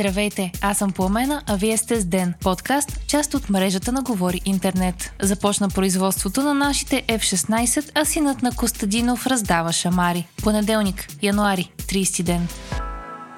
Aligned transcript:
Здравейте, 0.00 0.52
аз 0.60 0.78
съм 0.78 0.92
Пламена, 0.92 1.42
а 1.46 1.56
вие 1.56 1.76
сте 1.76 2.00
с 2.00 2.04
Ден, 2.04 2.34
подкаст, 2.40 3.00
част 3.06 3.34
от 3.34 3.50
мрежата 3.50 3.92
на 3.92 4.02
Говори 4.02 4.40
Интернет. 4.44 5.12
Започна 5.22 5.68
производството 5.68 6.42
на 6.42 6.54
нашите 6.54 7.02
F-16, 7.08 7.90
а 7.94 8.04
синът 8.04 8.42
на 8.42 8.52
Костадинов 8.52 9.26
раздава 9.26 9.72
шамари. 9.72 10.26
Понеделник, 10.42 11.06
януари, 11.22 11.72
30 11.78 12.22
ден. 12.22 12.48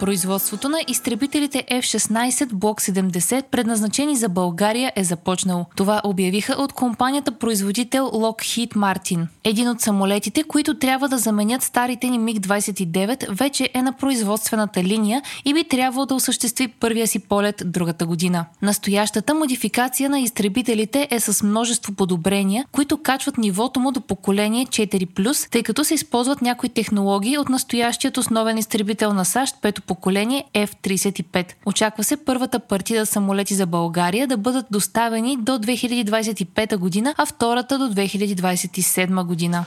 Производството 0.00 0.68
на 0.68 0.78
изтребителите 0.88 1.64
F-16 1.70 2.46
Block 2.46 2.92
70, 2.92 3.42
предназначени 3.42 4.16
за 4.16 4.28
България, 4.28 4.92
е 4.96 5.04
започнало. 5.04 5.66
Това 5.76 6.00
обявиха 6.04 6.52
от 6.52 6.72
компанията 6.72 7.32
производител 7.32 8.04
Lockheed 8.04 8.74
Martin. 8.74 9.26
Един 9.44 9.68
от 9.68 9.80
самолетите, 9.80 10.42
които 10.42 10.78
трябва 10.78 11.08
да 11.08 11.18
заменят 11.18 11.62
старите 11.62 12.06
ни 12.08 12.18
МиГ-29, 12.18 13.26
вече 13.30 13.70
е 13.74 13.82
на 13.82 13.92
производствената 13.92 14.84
линия 14.84 15.22
и 15.44 15.54
би 15.54 15.64
трябвало 15.64 16.06
да 16.06 16.14
осъществи 16.14 16.68
първия 16.68 17.06
си 17.06 17.18
полет 17.18 17.62
другата 17.66 18.06
година. 18.06 18.44
Настоящата 18.62 19.34
модификация 19.34 20.10
на 20.10 20.20
изтребителите 20.20 21.08
е 21.10 21.20
с 21.20 21.42
множество 21.42 21.92
подобрения, 21.92 22.64
които 22.72 23.02
качват 23.02 23.38
нивото 23.38 23.80
му 23.80 23.92
до 23.92 24.00
поколение 24.00 24.66
4+, 24.66 25.50
тъй 25.50 25.62
като 25.62 25.84
се 25.84 25.94
използват 25.94 26.42
някои 26.42 26.68
технологии 26.68 27.38
от 27.38 27.48
настоящият 27.48 28.16
основен 28.16 28.58
изтребител 28.58 29.12
на 29.12 29.24
САЩ, 29.24 29.56
пето 29.62 29.82
поколение 29.88 30.44
F-35. 30.54 31.52
Очаква 31.66 32.04
се 32.04 32.24
първата 32.24 32.60
партида 32.60 33.06
самолети 33.06 33.54
за 33.54 33.66
България 33.66 34.26
да 34.26 34.36
бъдат 34.36 34.66
доставени 34.70 35.36
до 35.36 35.52
2025 35.52 36.76
година, 36.76 37.14
а 37.18 37.26
втората 37.26 37.78
до 37.78 37.84
2027 37.94 39.24
година. 39.24 39.64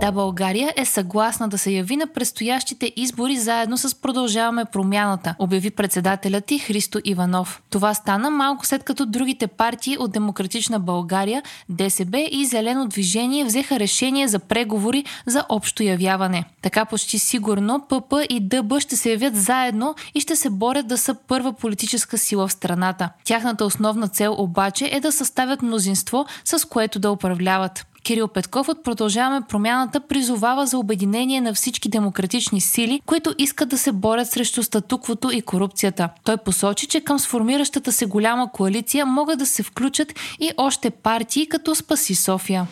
Да, 0.00 0.12
България 0.12 0.72
е 0.76 0.84
съгласна 0.84 1.48
да 1.48 1.58
се 1.58 1.70
яви 1.70 1.96
на 1.96 2.06
предстоящите 2.06 2.92
избори 2.96 3.36
заедно 3.36 3.78
с 3.78 4.00
Продължаваме 4.00 4.64
промяната, 4.64 5.34
обяви 5.38 5.70
председателят 5.70 6.44
ти 6.44 6.58
Христо 6.58 7.00
Иванов. 7.04 7.62
Това 7.70 7.94
стана 7.94 8.30
малко 8.30 8.66
след 8.66 8.84
като 8.84 9.06
другите 9.06 9.46
партии 9.46 9.96
от 9.98 10.12
Демократична 10.12 10.80
България, 10.80 11.42
ДСБ 11.68 12.18
и 12.30 12.46
Зелено 12.46 12.86
движение 12.86 13.44
взеха 13.44 13.80
решение 13.80 14.28
за 14.28 14.38
преговори 14.38 15.04
за 15.26 15.44
общо 15.48 15.82
явяване. 15.82 16.44
Така 16.62 16.84
почти 16.84 17.18
сигурно 17.18 17.86
ПП 17.88 18.14
и 18.28 18.40
ДБ 18.40 18.80
ще 18.80 18.96
се 18.96 19.10
явят 19.10 19.36
заедно 19.36 19.94
и 20.14 20.20
ще 20.20 20.36
се 20.36 20.50
борят 20.50 20.86
да 20.86 20.98
са 20.98 21.14
първа 21.14 21.52
политическа 21.52 22.18
сила 22.18 22.48
в 22.48 22.52
страната. 22.52 23.10
Тяхната 23.24 23.64
основна 23.64 24.08
цел 24.08 24.34
обаче 24.38 24.88
е 24.92 25.00
да 25.00 25.12
съставят 25.12 25.62
мнозинство, 25.62 26.26
с 26.44 26.68
което 26.68 26.98
да 26.98 27.10
управляват. 27.10 27.86
Кирил 28.02 28.28
Петков 28.28 28.68
от 28.68 28.84
Продължаваме 28.84 29.46
промяната 29.48 30.00
призовава 30.00 30.66
за 30.66 30.78
обединение 30.78 31.40
на 31.40 31.54
всички 31.54 31.88
демократични 31.88 32.60
сили, 32.60 33.00
които 33.06 33.34
искат 33.38 33.68
да 33.68 33.78
се 33.78 33.92
борят 33.92 34.30
срещу 34.30 34.62
статуквото 34.62 35.30
и 35.30 35.42
корупцията. 35.42 36.08
Той 36.24 36.36
посочи, 36.36 36.86
че 36.86 37.00
към 37.00 37.18
сформиращата 37.18 37.92
се 37.92 38.06
голяма 38.06 38.52
коалиция 38.52 39.06
могат 39.06 39.38
да 39.38 39.46
се 39.46 39.62
включат 39.62 40.12
и 40.40 40.50
още 40.56 40.90
партии, 40.90 41.46
като 41.46 41.74
Спаси 41.74 42.14
София. 42.14 42.66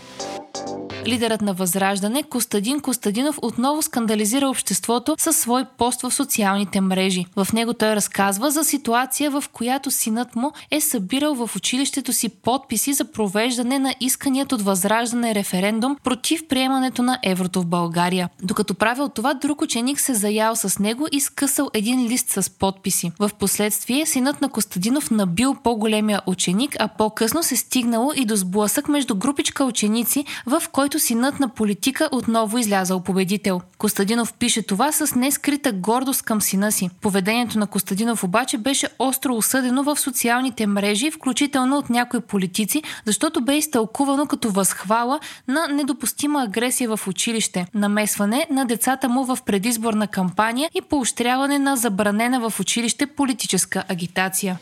Лидерът 1.09 1.43
на 1.43 1.55
Възраждане 1.55 2.23
Костадин 2.23 2.81
Костадинов 2.81 3.39
отново 3.43 3.83
скандализира 3.83 4.49
обществото 4.49 5.15
със 5.19 5.37
свой 5.37 5.65
пост 5.79 6.03
в 6.03 6.11
социалните 6.11 6.81
мрежи. 6.81 7.27
В 7.37 7.49
него 7.53 7.75
той 7.75 7.97
разказва 7.97 8.51
за 8.51 8.65
ситуация, 8.65 9.31
в 9.31 9.45
която 9.53 9.91
синът 9.91 10.37
му 10.37 10.53
е 10.71 10.81
събирал 10.81 11.35
в 11.35 11.57
училището 11.57 12.13
си 12.13 12.29
подписи 12.29 12.93
за 12.93 13.05
провеждане 13.05 13.79
на 13.79 13.95
исканият 14.01 14.53
от 14.53 14.63
Възраждане 14.63 15.35
референдум 15.35 15.97
против 16.05 16.49
приемането 16.49 17.03
на 17.03 17.19
еврото 17.25 17.61
в 17.61 17.67
България. 17.67 18.29
Докато 18.43 18.75
правил 18.75 19.09
това, 19.09 19.35
друг 19.35 19.63
ученик 19.63 20.01
се 20.01 20.15
заял 20.15 20.57
с 20.57 20.79
него 20.79 21.07
и 21.13 21.21
скъсал 21.21 21.71
един 21.75 22.07
лист 22.07 22.31
с 22.31 22.51
подписи. 22.51 23.13
В 23.19 23.31
последствие 23.39 24.07
синът 24.07 24.41
на 24.41 24.49
Костадинов 24.49 25.11
набил 25.11 25.57
по-големия 25.65 26.21
ученик, 26.27 26.77
а 26.79 26.89
по-късно 26.89 27.43
се 27.43 27.57
стигнало 27.57 28.13
и 28.17 28.25
до 28.25 28.37
сблъсък 28.37 28.89
между 28.89 29.15
групичка 29.15 29.65
ученици, 29.65 30.25
в 30.47 30.63
който 30.73 30.98
който 30.99 31.07
синът 31.07 31.41
на 31.41 31.49
политика 31.49 32.09
отново 32.13 32.59
излязал 32.59 33.01
победител. 33.01 33.61
Костадинов 33.79 34.33
пише 34.33 34.63
това 34.63 34.93
с 34.93 35.15
нескрита 35.15 35.73
гордост 35.73 36.23
към 36.23 36.41
сина 36.41 36.73
си. 36.73 36.91
Поведението 37.01 37.59
на 37.59 37.67
Костадинов 37.67 38.25
обаче 38.25 38.59
беше 38.59 38.89
остро 38.99 39.35
осъдено 39.35 39.83
в 39.83 39.97
социалните 39.97 40.67
мрежи, 40.67 41.11
включително 41.11 41.77
от 41.77 41.91
някои 41.91 42.21
политици, 42.21 42.83
защото 43.05 43.41
бе 43.41 43.57
изтълкувано 43.57 44.27
като 44.27 44.51
възхвала 44.51 45.21
на 45.49 45.69
недопустима 45.69 46.43
агресия 46.43 46.97
в 46.97 47.09
училище, 47.09 47.67
намесване 47.75 48.47
на 48.51 48.65
децата 48.65 49.09
му 49.09 49.25
в 49.25 49.39
предизборна 49.47 50.07
кампания 50.07 50.71
и 50.75 50.81
поощряване 50.81 51.59
на 51.59 51.77
забранена 51.77 52.51
в 52.51 52.61
училище 52.61 53.07
политическа 53.07 53.85
агитация. 53.89 54.59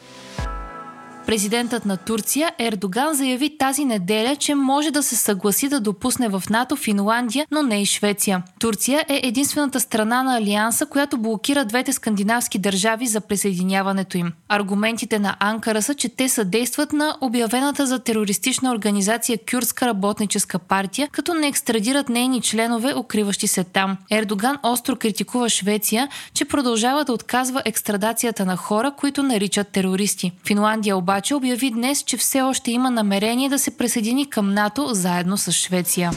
Президентът 1.27 1.87
на 1.87 1.97
Турция 1.97 2.53
Ердоган 2.59 3.15
заяви 3.15 3.59
тази 3.59 3.85
неделя, 3.85 4.37
че 4.37 4.55
може 4.55 4.91
да 4.91 5.03
се 5.03 5.17
съгласи 5.17 5.69
да 5.69 5.81
допусне 5.81 6.29
в 6.29 6.43
НАТО 6.51 6.77
Финландия, 6.77 7.47
но 7.51 7.63
не 7.63 7.83
и 7.83 7.87
Швеция. 7.87 8.43
Турция 8.61 9.05
е 9.09 9.21
единствената 9.23 9.81
страна 9.81 10.23
на 10.23 10.37
Алианса, 10.37 10.87
която 10.87 11.19
блокира 11.19 11.65
двете 11.65 11.93
скандинавски 11.93 12.59
държави 12.59 13.07
за 13.07 13.21
присъединяването 13.21 14.19
им. 14.19 14.33
Аргументите 14.49 15.19
на 15.19 15.37
Анкара 15.41 15.83
са, 15.83 15.95
че 15.95 16.09
те 16.09 16.29
съдействат 16.29 16.93
на 16.93 17.17
обявената 17.21 17.87
за 17.87 17.99
терористична 17.99 18.73
организация 18.73 19.39
Кюрдска 19.51 19.87
работническа 19.87 20.59
партия, 20.59 21.09
като 21.13 21.35
не 21.35 21.49
екстрадират 21.49 22.09
нейни 22.09 22.41
членове, 22.41 22.95
укриващи 22.97 23.47
се 23.47 23.65
там. 23.65 23.97
Ердоган 24.11 24.59
остро 24.63 24.97
критикува 24.97 25.49
Швеция, 25.49 26.09
че 26.35 26.45
продължава 26.45 27.05
да 27.05 27.13
отказва 27.13 27.63
екстрадацията 27.65 28.45
на 28.45 28.57
хора, 28.57 28.93
които 28.99 29.23
наричат 29.23 29.69
терористи. 29.69 30.33
Финландия 30.47 30.97
обаче 30.97 31.16
обаче 31.17 31.35
обяви 31.35 31.71
днес, 31.71 32.03
че 32.03 32.17
все 32.17 32.43
още 32.43 32.71
има 32.71 32.91
намерение 32.91 33.49
да 33.49 33.59
се 33.59 33.77
присъедини 33.77 34.31
към 34.31 34.55
НАТО 34.55 34.89
заедно 34.93 35.37
с 35.37 35.53
Швеция. 35.53 36.11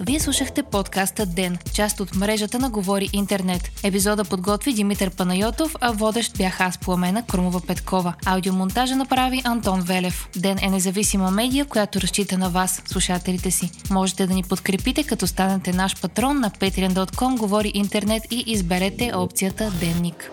Вие 0.00 0.20
слушахте 0.20 0.62
подкаста 0.62 1.26
Ден, 1.26 1.58
част 1.74 2.00
от 2.00 2.14
мрежата 2.14 2.58
на 2.58 2.70
Говори 2.70 3.08
Интернет. 3.12 3.70
Епизода 3.82 4.24
подготви 4.24 4.72
Димитър 4.72 5.10
Панайотов, 5.10 5.76
а 5.80 5.92
водещ 5.92 6.38
бях 6.38 6.60
аз 6.60 6.78
Пламена 6.78 7.26
Крумова 7.26 7.60
Петкова. 7.66 8.14
Аудиомонтажа 8.26 8.96
направи 8.96 9.42
Антон 9.44 9.80
Велев. 9.80 10.28
Ден 10.36 10.58
е 10.62 10.70
независима 10.70 11.30
медия, 11.30 11.64
която 11.64 12.00
разчита 12.00 12.38
на 12.38 12.50
вас, 12.50 12.82
слушателите 12.86 13.50
си. 13.50 13.70
Можете 13.90 14.26
да 14.26 14.34
ни 14.34 14.42
подкрепите, 14.42 15.04
като 15.04 15.26
станете 15.26 15.72
наш 15.72 16.00
патрон 16.00 16.40
на 16.40 16.50
patreon.com 16.50 17.38
Говори 17.38 17.72
Интернет 17.74 18.22
и 18.30 18.44
изберете 18.46 19.12
опцията 19.14 19.70
Денник. 19.80 20.30